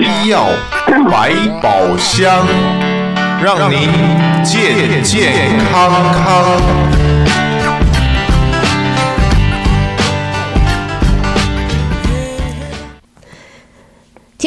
[0.00, 0.46] 医药
[1.10, 2.46] 百宝箱，
[3.42, 3.90] 让您
[4.42, 7.19] 健健康康。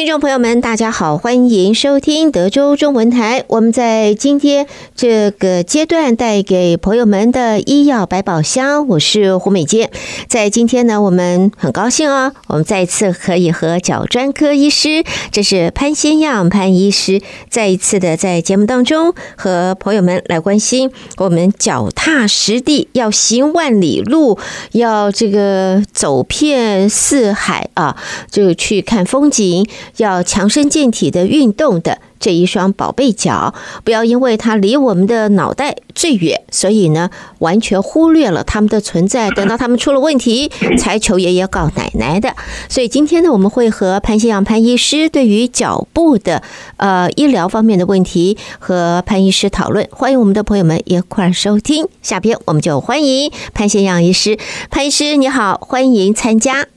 [0.04, 3.42] 听众朋友们，大家好，欢迎收听德州中文台。
[3.46, 9.90] 我们在今天这个阶段带给朋友们的医药百宝箱，我是胡美健。
[10.28, 15.02] 在今天呢，我们很高兴哦，我们再一次可以和脚专科医师，
[15.32, 24.38] 这是潘先耀潘医师，再一次的在节目当中和朋友们来关心我们脚踏实地要行万里路，
[24.72, 27.96] 要这个走遍四海啊，
[28.30, 29.66] 就去看风景。
[29.96, 39.30] 要强身健体的运动的这一双宝贝脚，不要因为它离我们的脑袋最远，所以呢完全忽略了它们的存在。
[39.30, 42.34] 等到他们出了问题， 才求爷爷告奶奶的。
[42.68, 46.42] 所以今天呢，我们会和潘先阳潘医师对于脚部的
[46.76, 49.86] 呃医疗方面的问题和潘医师讨论。
[49.92, 51.86] 欢迎我们的朋友们一块儿收听。
[52.02, 54.38] 下边我们就欢迎潘先阳医师。
[54.70, 56.73] 潘医师你好，欢迎参加。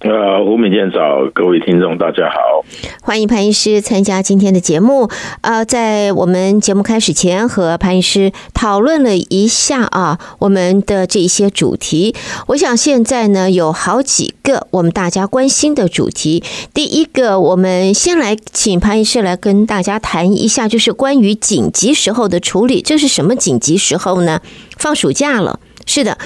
[0.00, 2.62] 呃，吴敏健早，各位听众大家好，
[3.00, 5.08] 欢迎潘医师参加今天的节目。
[5.40, 12.14] 呃，在我们节目开始前，和潘医师讨论了一下啊，我们的这一些主题。
[12.48, 16.44] 我想现在呢，有好几个我们大家关心的主题。
[16.74, 22.82] 第一个，我们先来请潘医师来跟大家谈一下，就是关于紧急时候的处理。
[22.82, 24.42] 这是什么紧急时候呢？
[24.76, 25.58] 放暑假了。
[25.86, 26.18] 是的，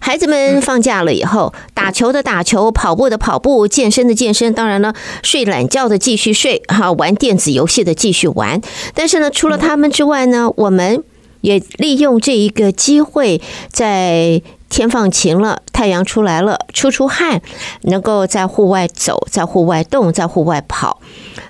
[0.00, 8.60] 孩子们放假了以后，打球的打球，跑步的跑步，健身的健身，当然了，睡懒觉的继续睡，哈，玩电子游戏的继续玩。
[8.94, 11.02] 但是呢，除了他们之外呢，我们
[11.40, 17.42] 也利用这一个机会，在天放晴了，太阳出来了，出出汗，
[17.82, 21.00] 能够在户外走，在户外动，在户外跑。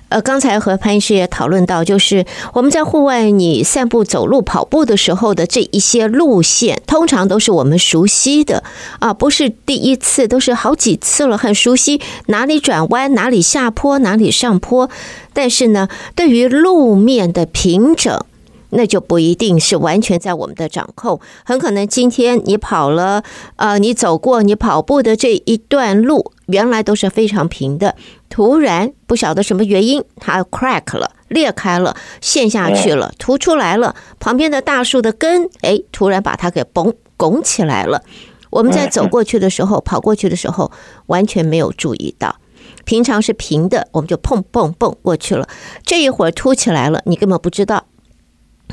[0.09, 8.63] 呃，刚才和潘医师也讨论到，就是我们在户外你散步、走路、跑步的时候的这一些路线，通常都是我们熟悉的
[8.99, 14.89] 啊，不是第一次，都是好几次了，很熟悉，哪里转弯，哪里下坡，哪里上坡。
[15.31, 18.19] 但是呢，对于路面的平整，
[18.71, 23.23] 那就不一定是完全在我们的掌控，很可能今天你跑了，
[23.57, 27.95] 呃，你走过你跑步的这一段路，原来都是非常平的。
[28.29, 33.95] 突然不晓得什么原因，它 crack 了，裂开了，陷下去了，凸出来了。
[34.19, 38.03] 旁边的大树的根，哎，突然把它给拱拱起来了。
[38.51, 40.71] 我们在走过去的时候，跑过去的时候，
[41.07, 42.35] 完全没有注意到。
[42.85, 45.47] 平常是平的，我们就砰砰砰过去了。
[45.83, 47.85] 这一会儿凸起来了，你根本不知道。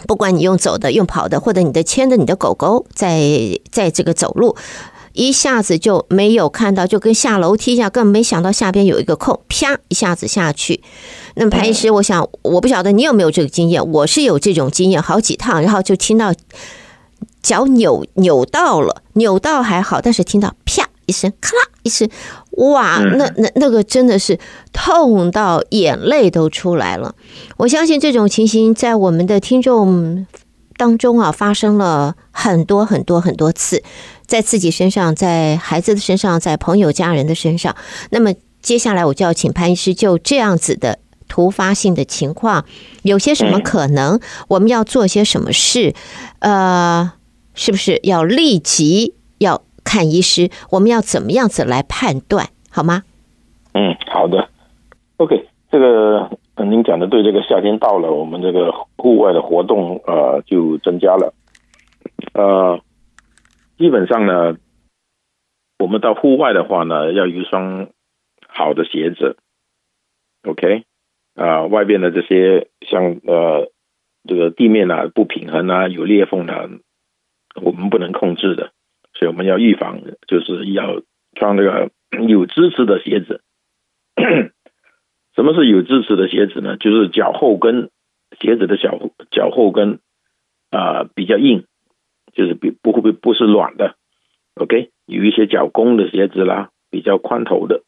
[0.06, 3.20] 不管你用走的、用跑的，或者你的牵着你的狗狗在
[3.70, 4.56] 在这个走路。
[5.16, 10.82] 一下子就没有看到，就跟下楼梯一样，根本没想到下边有一个空，啪一下子下去。
[11.34, 16.32] 那么潘医师，我想我不晓得你有没有这个经验，我是有这种经验，好几趟，然后就听到
[17.42, 22.08] 脚扭扭到了，扭到还好，但是听到啪一声，咔啦一声，
[22.50, 24.38] 哇，那那那个真的是
[24.72, 27.14] 痛到眼泪都出来了。
[27.56, 30.26] 我相信这种情形在我们的听众
[30.76, 33.82] 当中啊，发生了很多很多很多次。
[34.26, 37.76] 在自己身上，在孩子的身上，在朋友家人的身上。
[38.10, 40.98] 那么接下来我就要请潘医师就这样子的
[41.28, 42.64] 突发性的情况，
[43.02, 44.20] 有些什么可能？
[44.48, 45.94] 我们要做些什么事？
[46.40, 47.12] 呃，
[47.54, 50.50] 是不是要立即要看医师？
[50.70, 52.48] 我们要怎么样子来判断？
[52.68, 53.04] 好吗？
[53.74, 54.48] 嗯，好的。
[55.18, 56.28] OK，这个
[56.64, 61.34] 您讲的对，这个夏天到了，我们这个户外的活动呃就增加了，
[62.34, 62.80] 呃。
[63.78, 64.56] 基本上呢，
[65.78, 67.88] 我们到户外的话呢，要有一双
[68.48, 69.36] 好的鞋子
[70.44, 70.84] ，OK，
[71.34, 73.70] 啊、呃，外边的这些像呃
[74.26, 76.70] 这个地面啊不平衡啊有裂缝啊，
[77.60, 78.72] 我们不能控制的，
[79.12, 81.02] 所以我们要预防，就是要
[81.34, 81.90] 穿这个
[82.26, 83.42] 有支持的鞋子。
[85.36, 86.76] 什么是有支持的鞋子呢？
[86.76, 87.90] 就是脚后跟
[88.40, 88.98] 鞋子的脚
[89.30, 90.00] 脚后跟
[90.70, 91.64] 啊、比较硬。
[92.34, 93.96] 就是比不会不不是软的
[94.56, 97.82] ，OK，有一些脚弓的鞋子啦，比较宽头的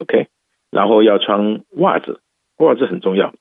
[0.00, 0.26] ，OK，
[0.70, 2.20] 然后要穿袜子，
[2.58, 3.32] 袜子很重要。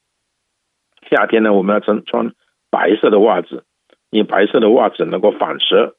[1.10, 2.34] 夏天呢，我们要穿穿
[2.70, 3.66] 白色的袜子，
[4.12, 5.98] 因为白色的袜子能够反射，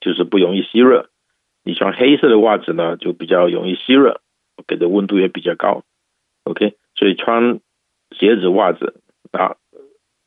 [0.00, 1.10] 就是不容易吸热。
[1.62, 4.22] 你穿黑色的袜子呢，就比较容易吸热，
[4.66, 5.82] 给的温度也比较高
[6.46, 7.60] ，OK，所以穿
[8.18, 9.02] 鞋子袜子
[9.32, 9.56] 啊，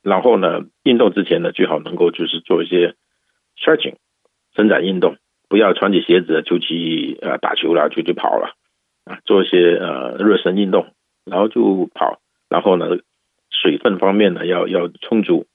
[0.03, 2.95] 然后呢，运动之前呢，最好能够就是做一些。
[3.61, 3.95] stretching
[4.55, 5.17] 伸展运动，
[5.49, 8.53] 不要穿起鞋子就去呃打球了，就去跑了，
[9.03, 10.93] 啊，做一些呃热身运动，
[11.25, 12.85] 然后就跑，然后呢，
[13.51, 15.45] 水分方面呢要要充足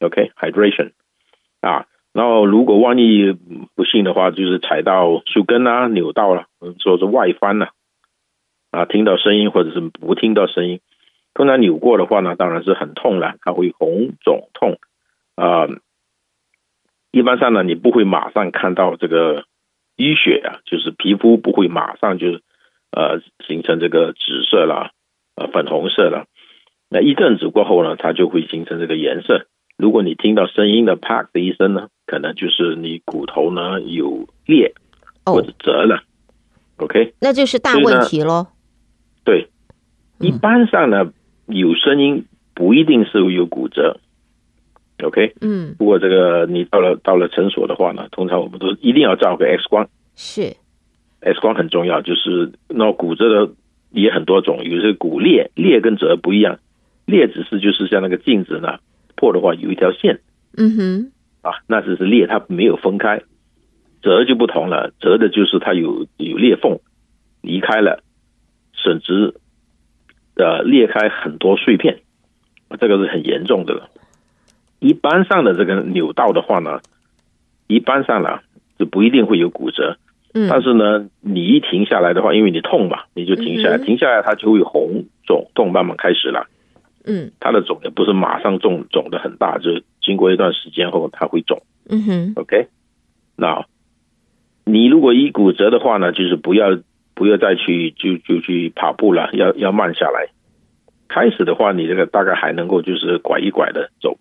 [0.00, 0.90] ，OK，hydration，、
[1.60, 3.30] 啊，然后如果万一
[3.76, 7.70] 不幸的话，就是踩到树根啊，扭到了，我们说是外翻了，
[8.88, 10.80] 听到声音或者是不听到声音，
[11.34, 14.78] 通常扭过的话呢，当然是很痛了，它会红肿痛，
[15.36, 15.68] 啊，
[17.10, 19.44] 一般上呢，你不会马上看到这个
[19.96, 22.40] 淤血啊，就是皮肤不会马上就。
[22.90, 24.92] 呃，形成这个紫色了，
[25.36, 26.24] 呃，粉红色了。
[26.88, 29.46] 那一阵子过后呢，它就会形成这个颜色。
[29.76, 34.72] 如果你听到声音的啪的一声呢，可能就是你骨头呢有裂
[35.26, 35.96] 或者折了。
[36.78, 38.46] 哦、OK，那就是大问题喽。
[39.28, 39.46] 对，
[40.20, 41.12] 一般上呢，
[41.48, 44.00] 嗯、有声音不一定是有骨折。
[45.04, 49.86] OK，嗯，不过这个你到了到了诊所的话呢，通常我们都一定要照个 X 光。
[50.16, 50.56] 是。
[51.20, 53.52] X 光很重要，就是那骨折的
[53.90, 56.58] 也很多种，有些骨裂，裂跟折不一样，
[57.04, 58.78] 裂只是就是像那个镜子呢
[59.14, 60.20] 破的话有一条线，
[60.56, 63.20] 嗯哼，啊，那只是裂，它没有分开，
[64.00, 66.78] 折就不同了，折的就是它有有裂缝，
[67.42, 68.02] 离开了，
[68.82, 69.34] 甚至
[70.36, 72.00] 呃裂开很多碎片，
[72.80, 73.88] 这个是很严重的了。
[74.78, 76.80] 一般上的这个扭到的话呢，
[77.66, 78.40] 一般上呢
[78.78, 79.96] 就不一定会有骨折。
[80.48, 86.46] 但是呢，你一停下来的话，因为你痛嘛，你就停下来，停下来它就会红肿痛慢慢开始了。
[87.04, 91.62] 嗯，它的肿也不是马上肿肿的很大，就经过一段时间后它会肿。
[91.88, 92.68] 嗯哼，OK，
[93.34, 93.64] 那
[94.64, 96.78] 你如果一骨折的话呢，就是不要
[97.18, 100.28] 不要再去就就去跑步了，要要慢下来。
[101.08, 104.18] 开始的话，你这个大概还能够就是拐一拐的走，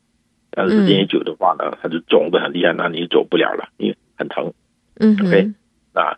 [0.50, 4.52] 但是时间一久的话呢，它就肿的很厉害，那你走不了了，因为很疼。
[5.00, 5.54] 嗯，OK。
[5.94, 6.18] 那，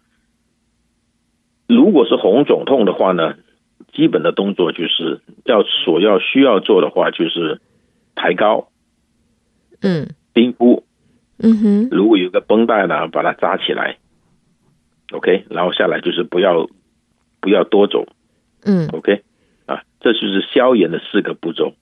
[1.67, 3.35] 如果是红肿痛的话呢，
[3.91, 7.59] 基本的动作就是要所要需要做的话，就是
[8.15, 8.69] 抬高，
[9.81, 10.85] 嗯，冰敷，
[11.39, 13.97] 嗯哼，如果有个绷带呢，把它扎起来
[15.11, 16.69] ，OK，然后下来就是不要
[17.39, 18.05] 不要多走，
[18.63, 19.23] 嗯，OK，
[19.65, 21.73] 啊，这就是消炎的四个步骤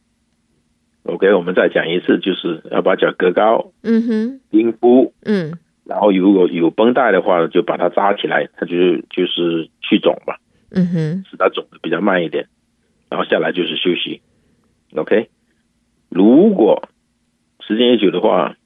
[1.04, 5.58] ，OK，我们再讲一次，就是要把脚隔高，嗯哼，冰敷，嗯。
[5.86, 10.36] 然后如果有绷带的话，就把它扎起来，它就是就是去肿嘛，
[10.70, 12.50] 嗯哼，使它肿的比较慢一点，
[13.10, 14.22] 然后下来就是休息
[14.94, 15.30] ，OK。
[16.10, 16.90] 如果
[17.62, 18.58] 时间一久的话，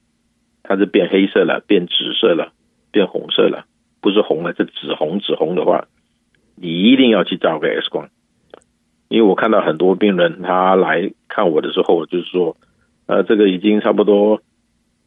[0.63, 2.53] 它是变黑色了，变紫色了，
[2.91, 3.65] 变红色了，
[4.01, 5.87] 不是红了，是紫红紫红的话，
[6.55, 8.09] 你一定要去照个 X 光，
[9.07, 12.57] 因为我看到很多病人他来看我的时候，就是说，
[13.05, 14.41] 呃，这个已经差不多。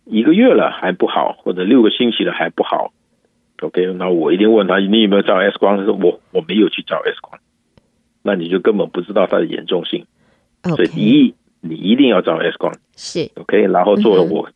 [0.06, 2.92] 一个月了还不好，或者六个星期了还不好
[3.62, 5.78] ，OK，那我一定问他，你有没有照 X 光？
[5.78, 7.40] 他说我我没有去照 X 光，
[8.22, 10.04] 那你就根本不知道它的严重性。
[10.62, 13.30] 所以第一，你一定要照 X 光，是。
[13.36, 14.50] OK，然后做我、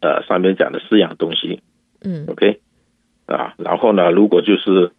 [0.00, 1.62] 嗯、呃上面讲的四样东西，
[2.02, 2.58] 嗯，OK，
[3.28, 4.90] 啊，然后呢，如果就是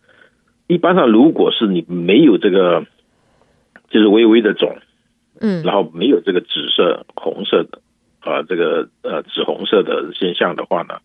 [0.67, 2.85] 一般上如果是你没有这个，
[3.89, 4.77] 就是微微的肿，
[5.41, 7.81] 嗯，然后没有这个紫色、红色的。
[8.21, 10.99] 啊，这个呃紫红色的现象的话呢，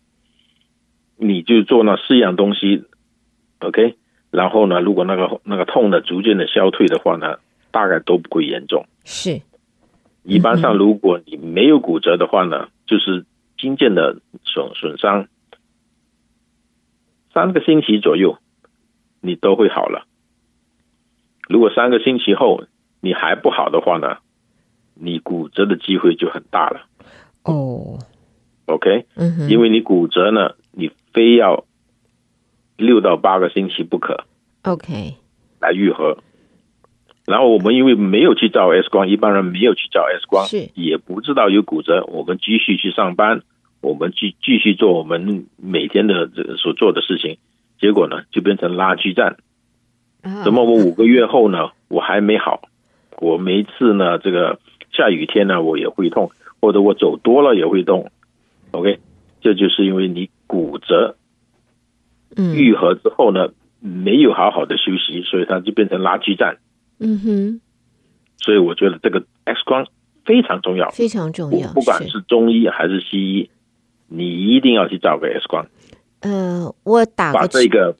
[1.15, 2.83] 你就做那四样东西
[3.59, 3.95] ，OK，
[4.31, 7.37] 然后呢，如果那个那个痛的逐渐的消退的话呢，
[7.71, 8.85] 大概都不会严重。
[9.05, 9.41] 是，
[10.23, 13.25] 一般上如果你没有骨折的话呢，就是
[13.57, 15.29] 筋腱的损损伤，
[17.35, 18.37] 三个星期左右
[19.19, 20.07] 你都会好了。
[21.49, 22.63] 如果三个星期后
[23.01, 24.17] 你还不好的话呢，
[24.93, 26.87] 你骨折的机会就很大了。
[27.43, 27.99] 哦
[28.67, 31.65] ，OK，嗯哼，因为你骨折呢，你非要
[32.77, 34.23] 六到八个星期不可
[34.63, 35.15] ，OK，
[35.59, 36.17] 来愈合。
[37.27, 42.05] 然后我们因为没有去照 X 光，一般人没有去照 X 光，是也不知道有骨折。
[42.05, 43.41] 我们继续去上班，
[43.85, 47.37] 我们继继续做我们每天的这个所做的事情，
[47.79, 49.37] 结果呢就变成拉锯战。
[50.43, 52.69] 怎么我五个月后呢，我还没好？
[53.19, 54.59] 我每一次呢，这个
[54.91, 56.31] 下雨天呢，我也会痛。
[56.61, 58.09] 或者我走多了也会痛
[58.71, 58.97] ，OK，
[59.39, 61.15] 这就是因为你骨折，
[62.35, 63.49] 嗯，愈合之后呢，
[63.81, 66.57] 没有好好的休息，所以它就变成拉锯战，
[66.97, 67.61] 嗯哼，
[68.37, 69.85] 所以我觉得这个 X 光
[70.23, 73.49] 非常重要，非常重要，不管是中医还是西医，
[74.07, 75.65] 你一定要去照个 X 光。
[76.21, 77.95] 呃，我打把这个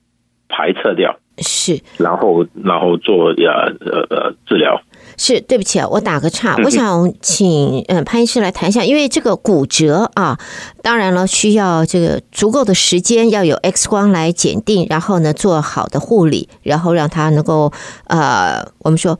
[0.49, 4.81] 排斥掉，是，然后然后做呀呃呃治疗。
[5.17, 10.37] 是对不起啊，我打个岔，我想请嗯潘医师来谈一下，因为这个骨折啊，
[10.81, 17.71] 当然了，需要这个足够的时间，要有 X 光来检定，然后呢做好的护理，然后让它能够
[18.07, 19.17] 呃，我们说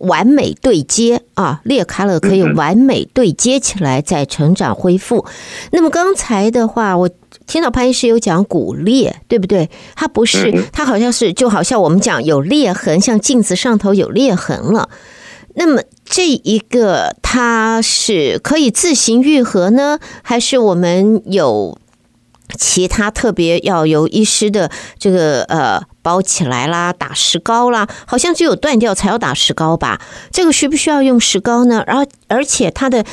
[0.00, 5.24] 完美对接啊，裂开了可以完美对接起来再成长恢复。
[5.72, 7.08] 那么刚才的话，我。
[7.46, 9.68] 听到潘医师有讲骨裂，对不对？
[9.94, 14.88] 它不是，它好像是，就好像我们讲有裂痕，像镜子上头有裂痕了。
[15.54, 21.78] 那么这一个它是可以自行愈合呢，还是我们有
[22.56, 27.88] 其他特别要由医师的这个呃包起来啦，打石膏啦？
[28.06, 30.00] 好像只有断掉才要打石膏吧？
[30.30, 31.84] 这个需不需要用石膏呢？
[31.86, 33.04] 然后而且它的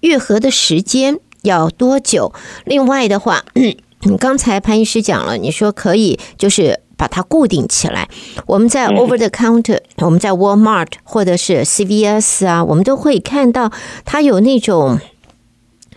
[0.00, 1.18] 愈合的时间？
[1.42, 2.32] 要多久？
[2.64, 8.08] 另外的话，你刚才潘医师讲了，你说可以就是把它固定起来。
[8.46, 13.72] 我们在 over the counter，我们在 Walmart 或者是 CVS 啊，我们都会看到
[14.04, 15.00] 它有那种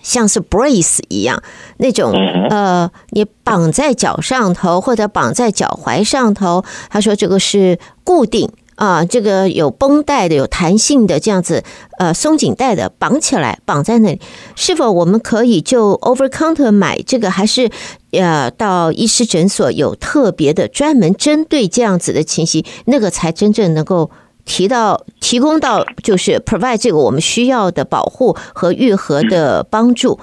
[0.05, 1.41] 像是 brace 一样
[1.77, 2.13] 那种
[2.49, 6.63] 呃，你绑在脚上头或者绑在脚踝上头。
[6.89, 8.49] 他说这个是固定。
[8.75, 11.63] 啊，这个有绷带的，有弹性的，这样子，
[11.97, 14.19] 呃，松紧带的，绑起来，绑在那里，
[14.57, 17.71] 是否我们可以就 over counter 买这个，还是
[18.11, 24.11] 呃，到医师诊所有特别的专门针对这样子的情形，那个才真正能够
[24.45, 30.19] 提到提供到就是 provide 这个我们需要的保护和愈合的帮助，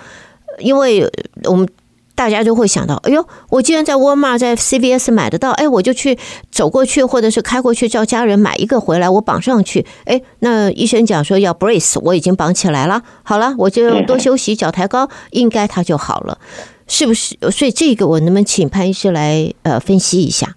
[0.59, 1.11] 因为
[1.45, 1.69] 我们。
[2.15, 6.17] 大家就会想到，哎呦，我既然在沃尔玛、在 CVS 买得到，哎，我就去
[6.53, 9.85] 走过去，或者是开过去叫家人买一个回来，我绑上去。
[10.05, 13.03] 哎，那医生讲说要 brace，我已经绑起来了。
[13.23, 16.39] 好了，我就多休息，脚抬高，应该它就好了，
[16.87, 17.35] 是不是？
[17.51, 20.55] 所以这个我能不能请潘医师来呃分析一下？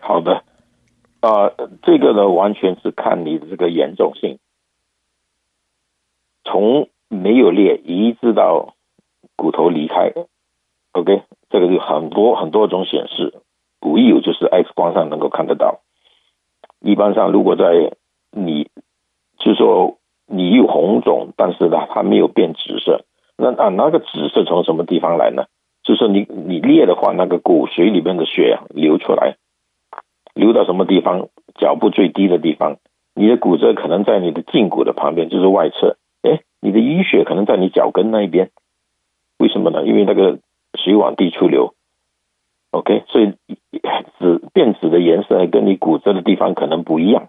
[0.00, 0.44] 好的，
[1.22, 4.38] 呃，这个呢完全是看你的这个严重性，
[6.44, 8.74] 从没有裂一直到
[9.36, 10.12] 骨头离开。
[10.92, 13.34] OK，这个就很多很多种显示，
[13.80, 15.80] 唯有就是 X 光上能够看得到。
[16.80, 17.92] 一般上，如果在
[18.32, 18.68] 你，
[19.38, 23.04] 就说你有红肿，但是呢，它没有变紫色，
[23.36, 25.44] 那啊，那个紫色从什么地方来呢？
[25.82, 29.36] 就是你你裂的话，那个骨髓里面的血流出来，
[30.34, 31.28] 流到什么地方？
[31.56, 32.76] 脚部最低的地方，
[33.14, 35.96] 你的骨折可能在你的胫骨的旁边，就是外侧。
[36.22, 38.50] 哎，你的淤血可能在你脚跟那一边，
[39.38, 39.84] 为什么呢？
[39.84, 40.38] 因为那个。
[40.78, 41.74] 水往低处流
[42.70, 43.34] ，OK，所以
[44.20, 47.26] 紫变紫的颜色跟你骨折的地方可能不一样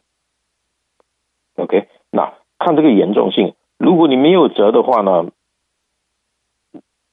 [1.56, 5.32] ，OK，那看这个严重性，如果你没有折的话呢，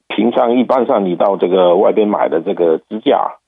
[0.06, 3.38] 平常一般上你到这个外边买的这个支架，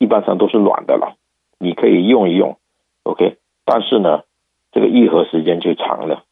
[0.00, 1.17] 一般上都是软的了，
[1.58, 2.56] 你可以用一用
[3.02, 4.22] ，OK，但是呢，
[4.72, 6.24] 这个愈合时间就长了，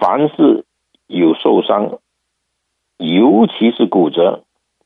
[0.00, 0.64] 凡是
[1.06, 1.98] 有受伤，
[2.98, 4.44] 尤其是骨折。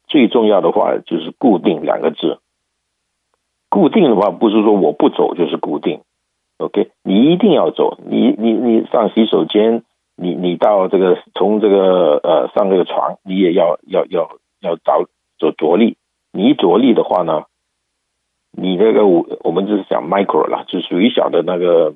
[0.08, 2.38] 最重要的话就是固定两个字。
[3.68, 6.00] 固定的话不是说我不走就是固定
[6.58, 6.92] ，OK？
[7.02, 7.98] 你一定要走。
[8.06, 9.82] 你你你上洗手间，
[10.14, 15.04] 你你到这个从这个呃上这个床，你也要要要要找
[15.38, 15.96] 做着力。
[16.32, 17.46] 你着力的话呢，
[18.56, 21.94] 你这个我我们就是讲 micro 了，就属于小的那个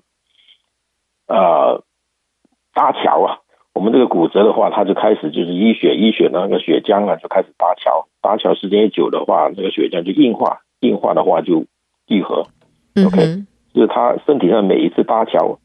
[1.26, 1.82] 呃
[2.74, 3.38] 搭桥啊。
[3.72, 11.64] 我们这个骨折的话，它就开始就是淤血，淤血的那个血浆啊，就开始搭桥，搭桥时间一久的话，那个血浆就硬化，硬化的话就
[12.08, 12.46] 愈合。
[13.06, 15.60] OK，就是他身体上每一次搭桥，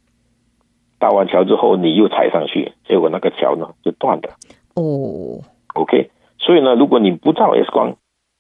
[1.00, 4.30] 搭完桥之后，你又踩上去，结果那个桥呢就断的。
[4.76, 5.42] 哦
[5.74, 7.98] ，OK，所以呢，如果你不照 X 光，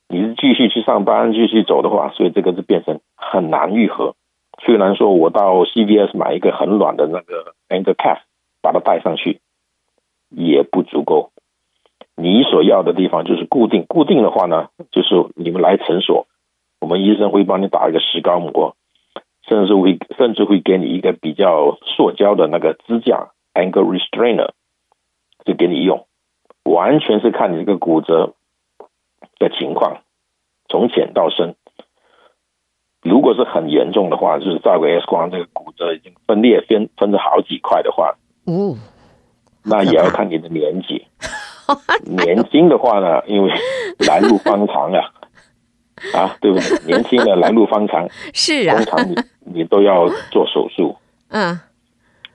[0.07, 4.15] 你是继续去上班，继续走的话，所以这个是变成很难愈合。
[4.63, 8.19] 虽然说我到 CVS 买一个很软的那个 angle cap，
[8.61, 9.39] 把它带上去。
[10.29, 11.31] 也不足够，
[12.17, 13.85] 你所要的地方就是固定。
[13.87, 16.27] 固定的话呢，就是你们来诊所，
[16.81, 18.75] 我们医生会帮你打一个石膏膜，
[19.47, 24.49] 甚至会甚至会给你一个比较塑胶的那个支架 angle restrainer），
[25.45, 26.05] 就给你用。
[26.65, 28.33] 完全是看你这个骨折
[29.39, 30.01] 的情况，
[30.69, 31.55] 从浅到深。
[33.01, 38.15] 如果是很严重的话，就是照个 X 光，这个骨折已经分裂分分成好几块的话，
[38.47, 38.75] 嗯。
[39.67, 41.07] 那也要看你的年纪，
[42.05, 43.51] 年轻的话呢，因为
[44.07, 45.01] 来路方长啊，
[46.13, 46.85] 啊，对不对？
[46.85, 49.15] 年轻的来路方长， 是啊，通常你
[49.59, 50.95] 你都要做手术。
[51.29, 51.59] 嗯，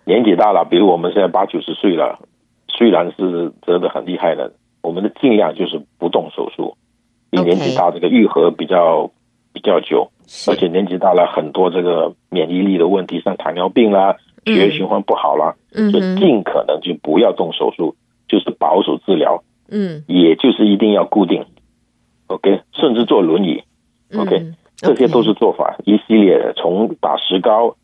[0.05, 2.19] 年纪大了，比如我们现在八九十岁了，
[2.67, 4.53] 虽然是折得很厉害的，
[4.83, 6.77] 我们的尽量就是不动手术，
[7.31, 9.11] 因为年纪大，这个愈合比较
[9.53, 10.11] 比较久，
[10.49, 14.17] 而且年纪大了很多这个免疫力的问题，像糖尿病啦。
[14.47, 17.95] 血液循环不好啦，嗯，所以尽可能就不要动手术，
[18.27, 21.45] 就是保守治疗，嗯，也就是一定要固定
[22.29, 23.63] ，OK，甚至坐轮椅
[24.17, 27.77] ，OK，嗯这些都是做法一系列的，从打石膏、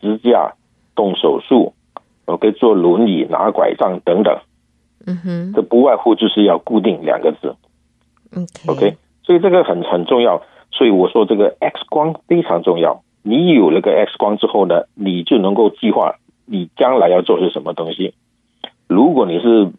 [0.00, 0.54] 支架、
[0.96, 1.74] 动手术
[2.24, 4.36] ，OK，坐轮椅、拿拐杖等等，
[5.06, 7.54] 嗯哼，这不外乎就是要固定两个字
[8.66, 13.02] ，OK，所以这个很很重要，所以我说这个 X 光非常重要。
[13.22, 18.14] 你有了个 X 光之后呢，你就能够计划你将来要做些什么东西。
[18.88, 19.70] 如果你是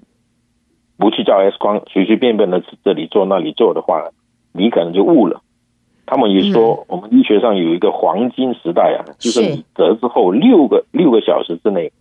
[0.97, 4.09] 不去照 X 光，随随便便的这里做那里做的话，
[4.51, 5.41] 你可能就误了。
[6.05, 11.91] 他们也说，我们医学上有一个黄金时代啊，就是你折之后六个六个小时之内，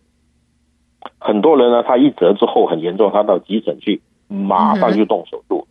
[1.17, 5.65] 很多人呢，他一折之后很严重，他到急诊去，马上就动手术。
[5.65, 5.70] 嗯，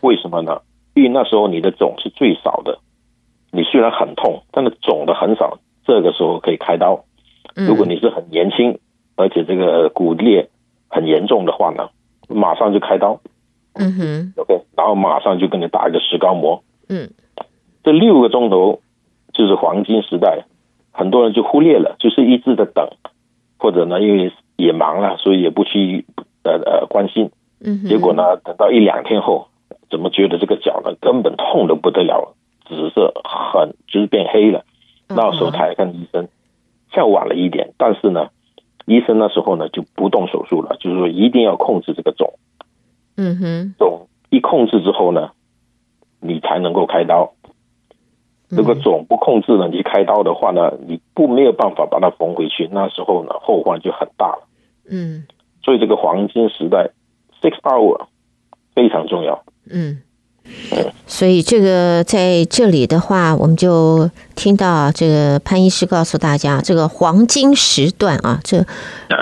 [0.00, 0.60] 为什么呢？
[0.94, 2.78] 因为那时候你的肿是最少的。
[3.50, 7.04] 你虽然很痛，但是肿的很少，这个时候可以开刀。
[7.54, 8.78] 如果你是很年轻，
[9.16, 10.50] 而且这个骨裂
[10.88, 11.88] 很严重的话呢，
[12.28, 13.20] 马上就开刀。
[13.74, 16.62] 嗯哼，OK，然后马上就给你打一个石膏膜。
[16.88, 17.10] 嗯，
[17.82, 18.80] 这六个钟头
[19.32, 20.44] 就是黄金时代，
[20.92, 22.88] 很多人就忽略了，就是一直在等，
[23.58, 26.06] 或者呢，因为也忙了，所以也不去
[26.42, 27.30] 呃呃关心。
[27.64, 29.48] 嗯，结果呢，等到一两天后，
[29.90, 32.34] 怎么觉得这个脚呢根本痛得不得了？
[32.66, 34.64] 紫色很就是变黑了，
[35.08, 36.28] 那时候才来看医生，
[36.92, 38.28] 像晚了一点，但是呢，
[38.86, 42.32] 医生那时候呢就不动手术了，就是说一定要控制这个肿，
[43.16, 45.32] 嗯哼，肿一控制之后呢，
[46.20, 47.34] 你才能够开刀。
[48.48, 54.46] 如果肿不控制呢，你开刀的话呢，你不没有办法把它缝回去，那时候呢后患就很大了。
[54.88, 55.26] 嗯，
[55.62, 56.90] 所以这个黄金时代
[57.44, 58.06] ，six hour
[58.74, 59.44] 非常重要。
[59.68, 60.00] 嗯。
[61.06, 68.62] 所以这个在这里的话，我们就听到这个潘医师告诉大家，这个黄金时段啊，这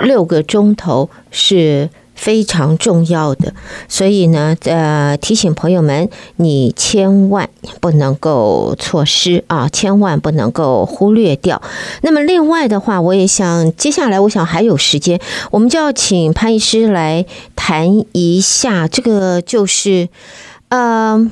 [0.02, 1.88] 六个钟头是
[2.22, 3.52] 非常重要的。
[3.88, 7.48] 所以呢，呃，提醒朋友们，你千万
[7.80, 11.60] 不能够错失啊，千万不能够忽略掉。
[12.02, 15.18] 那么另外的话，我也想接下来，我想还有时间，
[15.50, 20.08] 我们就要请潘医师来谈一下这个，就是。
[20.68, 21.30] 呃，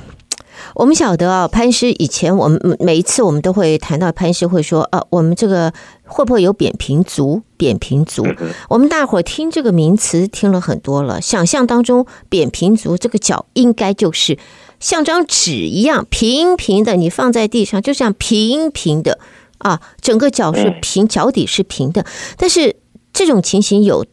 [0.74, 5.72] 我们晓得啊，潘医师以前我们每一次我们都会谈到潘医师会说，呃，我们这个
[6.10, 7.42] 会不会有扁平足？
[7.56, 8.26] 扁平足，
[8.68, 14.38] 我们大伙儿听这个名词听了很多了，想象当中扁平足这个脚应该就是
[14.80, 19.18] 像张纸一样平平的，你放在地上就像平平的
[19.58, 22.04] 啊，整个脚是平，脚底是平的。
[22.36, 22.76] 但是
[23.12, 24.04] 这种情形有，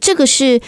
[0.00, 0.60] 这个是。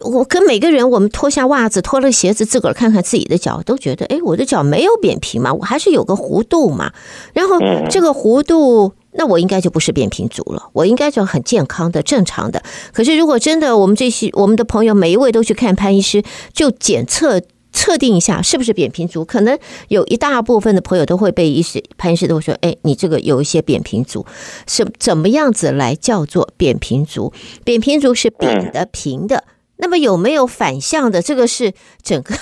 [0.00, 6.92] 我跟每个人，我们脱下袜子，脱了鞋子，自个儿看看自己的脚，都觉得，哎，我的脚没有扁平嘛，我还是有个弧度嘛。
[7.32, 7.58] 然后
[7.90, 12.62] 这个弧度，那我应该就不是扁平足了，我应该就很健康的、正常的。
[12.92, 16.22] 可是如果真的，我们这些我们的朋友每一位都去看潘医师，
[16.52, 17.40] 就检测
[17.72, 24.26] 测定一下是不是扁平足，可能有一大部分的朋友都会被医师潘医师都会说，哎，你这个有一些扁平足，
[24.66, 27.32] 是怎么样子来叫做扁平足？
[27.64, 29.44] 扁平足是扁的、平的。
[29.76, 31.20] 那么有没有反向的？
[31.20, 32.34] 这个是整个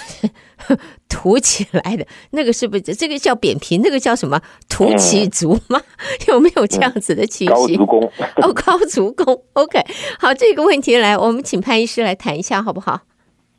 [1.08, 3.80] 凸起来的，那个是不是这个叫扁平？
[3.82, 5.80] 那个叫什么凸起足吗？
[6.28, 7.76] 有没有这样子的情形？
[7.76, 9.42] 高足弓哦，高足弓。
[9.54, 9.80] OK，
[10.18, 13.00] 好，这个问题来，我们请潘医师来谈一下，好不好？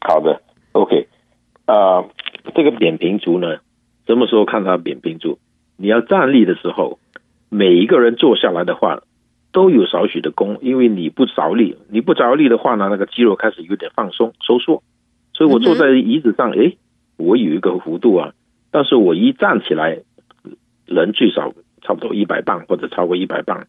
[0.01, 0.41] 好的
[0.73, 1.07] ，OK，
[1.65, 2.09] 啊、呃，
[2.55, 3.57] 这个扁平足呢，
[4.05, 5.39] 什么时候看到扁平足？
[5.77, 6.99] 你要站立的时候，
[7.49, 9.01] 每一个人坐下来的话。
[9.53, 14.83] 都有少许的弓，因为你不着力，你不着力的话呢，那个肌肉开始有点放松收缩，
[15.33, 16.77] 所以我坐在椅子上，诶，
[17.17, 18.33] 我有一个弧度啊，
[18.71, 19.99] 但是我一站起来，
[20.87, 23.67] 人最少差不多一百磅或者超过一百磅，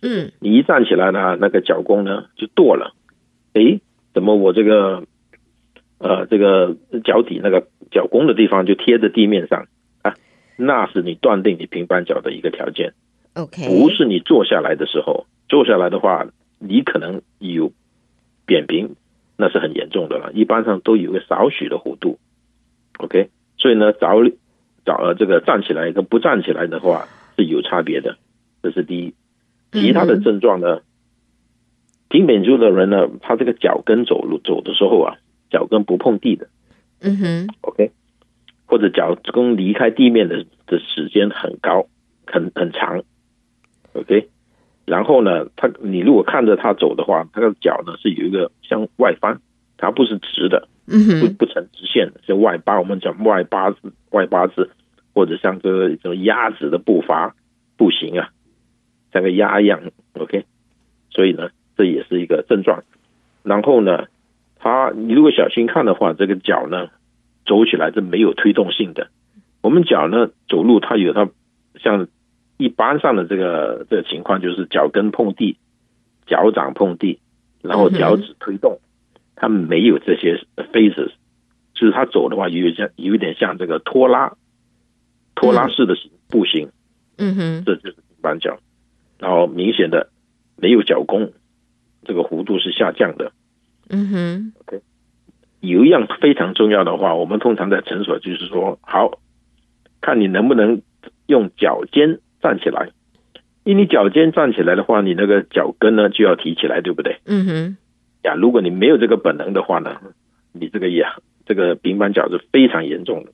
[0.00, 2.94] 嗯，你一站起来呢，那个脚弓呢就剁了，
[3.54, 3.80] 诶，
[4.14, 5.02] 怎么我这个，
[5.98, 9.66] 呃，这个脚底那个脚弓的地方就贴着地面上？
[10.02, 10.14] 啊，
[10.56, 12.94] 那是你断定你平板脚的一个条件。
[13.34, 16.26] OK，不是你坐下来的时候，坐下来的话，
[16.58, 17.72] 你可能有
[18.46, 18.94] 扁平，
[19.36, 20.32] 那是很严重的了。
[20.32, 22.18] 一般上都有个少许的弧度
[22.98, 23.30] ，OK。
[23.58, 24.22] 所以呢，找
[24.84, 28.16] 找了这个站起来跟不站起来的话是有差别的，
[28.62, 29.14] 这是第一。
[29.72, 30.82] 其他的症状呢，
[32.08, 35.16] 平扁足的人呢，他这个脚跟走路走的时候啊，
[35.50, 36.46] 脚跟不碰地的，
[37.00, 37.90] 嗯哼，OK，
[38.66, 41.88] 或者脚跟离开地面的的时间很高，
[42.26, 43.02] 很很长。
[43.94, 44.28] OK，
[44.84, 49.40] 然后呢，他你如果看着他走的话，他的脚呢是有一个向外翻，
[49.78, 54.70] 它不是直的，嗯不不成直线的，是外八，我们讲外八字，外八字，
[55.14, 57.34] 或者像这个这种鸭子的步伐
[57.76, 58.30] 步行啊，
[59.12, 59.80] 像个鸭一样
[60.14, 60.44] ，OK，
[61.10, 62.82] 所以呢，这也是一个症状。
[63.42, 64.06] 然后呢，
[64.58, 66.88] 它你如果小心看的话，这个脚呢
[67.46, 69.08] 走起来是没有推动性的。
[69.62, 71.28] 我们脚呢走路，它有它
[71.80, 72.08] 像
[72.56, 75.56] 一般上的这个这个情况，就是脚跟碰地，
[76.26, 77.18] 脚掌碰地，
[77.62, 78.78] 然后脚趾推动，
[79.34, 81.10] 它没有这些 phases，
[81.74, 84.34] 就是它走的话有点像有点像这个拖拉
[85.34, 85.94] 拖拉式的
[86.28, 86.70] 步行，
[87.18, 88.58] 嗯哼，这就是平板脚，
[89.18, 90.10] 然后明显的
[90.56, 91.32] 没有脚弓，
[92.04, 93.32] 这个弧度是下降的，
[93.88, 94.82] 嗯哼，OK，
[95.60, 99.18] 有一样非常重要的话，我们通常在诊所就是说好。
[100.00, 100.82] 看你能不能
[101.28, 102.90] 用脚尖站起来，
[103.64, 107.16] 因为你脚尖站起来的话，你那个脚跟呢就要提起来，对不对？
[107.24, 107.76] 嗯哼。
[108.24, 109.96] 呀，如果你没有这个本能的话呢，
[110.52, 113.32] 你这个呀，这个平板脚是非常严重的。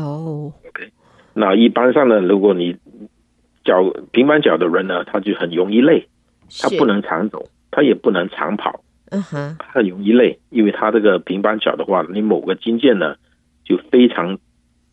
[0.00, 0.52] 哦。
[0.68, 0.92] OK。
[1.32, 2.76] 那一般上呢，如果你
[3.64, 6.06] 脚平板脚的人呢，他就很容易累，
[6.60, 8.84] 他不能长走，他也不能长跑。
[9.10, 9.56] 嗯哼。
[9.58, 13.16] 他很容易累，因为他这个平板脚的话，你某个筋腱呢
[13.64, 14.38] 就非常。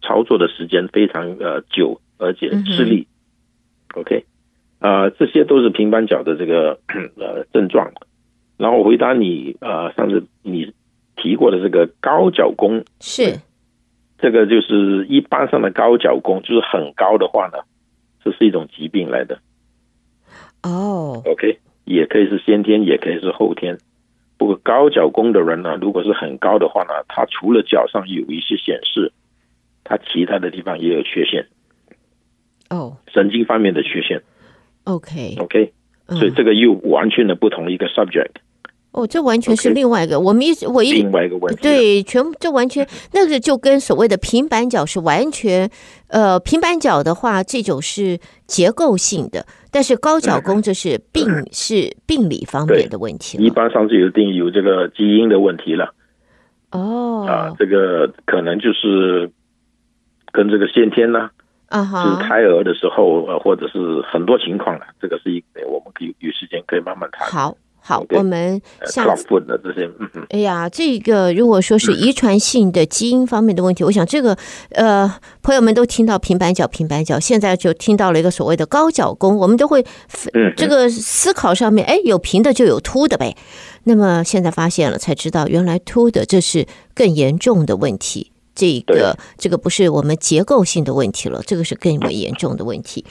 [0.02, 3.08] 操作的时间非常呃久，而且吃力。
[3.10, 3.15] 嗯、
[3.96, 4.26] OK，
[4.80, 6.80] 啊、呃，这些都是平板脚的这个
[7.18, 7.92] 呃症状。
[8.58, 10.74] 然后回答你呃上次你
[11.16, 13.40] 提过的这个高脚弓，是
[14.18, 17.60] 这个就是一般上的高脚弓，就是很高的话呢，
[18.24, 19.40] 这是一种疾病来的。
[20.64, 23.78] 哦，OK，也可以是先天，也可以是后天。
[24.38, 29.12] 不过高脚弓的人呢，如果是很高的话呢，他除了脚上有一些显示。
[29.88, 31.46] 他其他的地方也有缺陷，
[32.70, 32.94] 哦，oh.
[33.14, 34.22] 神经方面的缺陷
[34.86, 35.74] ，OK OK，
[36.08, 38.32] 所以这个又完全的不同一个 subject。
[38.92, 40.20] 哦，oh, 这完全是另外一个，Okay.
[40.20, 45.70] 我们一我一另外一个问题，对，全这完全那个就跟所谓的平板脚是完全，
[46.08, 53.38] 呃，平板脚的话，这种是结构性的，但是高脚弓这是病、嗯、是病理方面的问题。
[53.38, 55.94] 一般上是有定义有这个基因的问题了。
[56.72, 57.30] 哦，oh.
[57.30, 59.30] 啊，这个可能就是。
[60.32, 61.32] 跟这个先天呢，啊
[61.70, 67.28] 哈，就是胎儿的时候，呃，或者是很多情况了，这个是一个我们可以有时间可以慢慢谈。
[67.28, 69.90] 好，好，我们下次的这些，
[70.30, 74.38] 哎呀，这个如果说是遗传性的基因方面的问题，我想这个
[74.72, 79.84] 呃，朋友们都听到平板脚，平板脚，现在就听到了一个所谓的高脚弓，我们都会
[80.56, 83.36] 这个思考上面，哎，有平的就有凸的呗。
[83.84, 88.32] 那么现在发现了，才知道原来凸的这是更严重的问题。
[88.56, 93.06] 这个这个不是我们结构性的问题了，这个是更为严重的问题。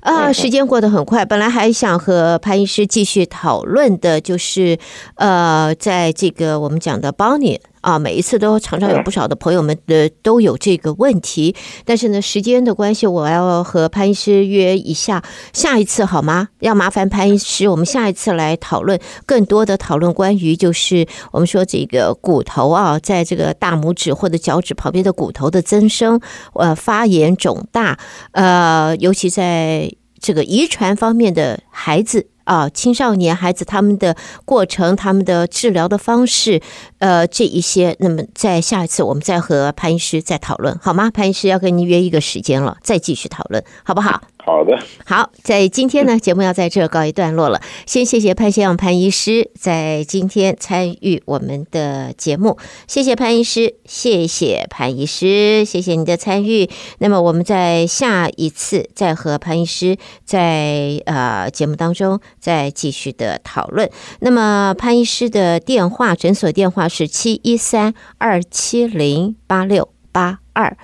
[0.00, 4.78] 啊，时间过得很快，本来还想和潘医师继续讨论的，就是
[5.16, 7.60] 呃，在这个我们讲的 Bonnie。
[7.86, 15.22] 啊，每一次都常常有不少的朋友们的都有这个问题，但是呢，时间的关系，我要和潘医师约一下
[15.52, 16.48] 下一次好吗？
[16.58, 26.20] 要麻烦潘医师，我们下一次来讨论更多的讨论关于就是我们说这个骨头啊，在这个大拇指或者脚趾旁边的骨头的增生，
[26.54, 27.96] 呃，发炎肿大，
[28.32, 29.88] 呃，尤其在
[30.20, 32.26] 这个遗传方面的孩子。
[32.46, 36.62] 啊，青少年孩子他们的过程，他们的治疗的方式，
[36.98, 41.10] 呃，这一些，那么在下一次我们再和潘医师再讨论，好吗？
[41.10, 44.22] 潘医师要跟您约一个时间了，再继续讨论，好不好？
[44.38, 47.60] 好的，好，在今天呢，节目要在这告一段落了。
[47.84, 52.56] 先谢谢潘先生潘医师在今天参与我们的节目，
[52.86, 56.70] 谢谢潘医师，谢谢潘医师，谢谢你的参与。
[56.98, 63.90] 那么我们在下一次再和潘医师在呃节目当中再继续的讨论。
[64.20, 70.76] 那么潘医师的电话诊所电话是七一三二七零八六八二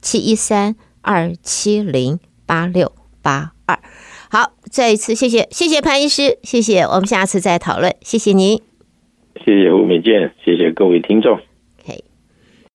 [0.00, 2.92] 七一三二七零八六。
[3.22, 3.78] 八二，
[4.30, 8.62] 好，再一次谢谢，谢谢潘医师，谢谢，我们下次再讨论，谢谢您，
[9.44, 11.38] 谢谢吴美健，谢谢各位听众。